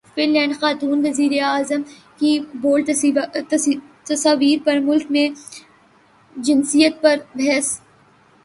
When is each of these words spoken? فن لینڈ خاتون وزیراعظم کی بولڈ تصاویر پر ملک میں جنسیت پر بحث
فن 0.15 0.29
لینڈ 0.29 0.53
خاتون 0.59 1.05
وزیراعظم 1.05 1.81
کی 2.19 2.31
بولڈ 2.61 2.89
تصاویر 4.07 4.65
پر 4.65 4.79
ملک 4.79 5.11
میں 5.11 5.27
جنسیت 6.35 7.01
پر 7.01 7.17
بحث 7.35 7.67